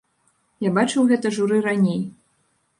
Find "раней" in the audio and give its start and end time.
1.69-2.05